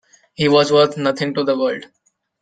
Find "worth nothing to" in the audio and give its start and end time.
0.73-1.43